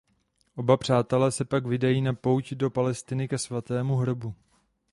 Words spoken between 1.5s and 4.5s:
vydají na pouť do Palestiny ke Svatému hrobu.